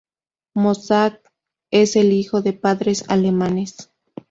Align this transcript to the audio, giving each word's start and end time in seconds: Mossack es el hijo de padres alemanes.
Mossack 0.55 1.29
es 1.69 1.95
el 1.95 2.11
hijo 2.11 2.41
de 2.41 2.53
padres 2.53 3.05
alemanes. 3.07 3.91